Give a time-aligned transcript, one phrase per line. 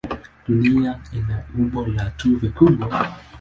[0.47, 2.85] Dunia ina umbo la tufe kubwa.